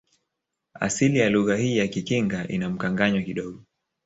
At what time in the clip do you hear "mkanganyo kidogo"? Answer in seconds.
2.69-3.63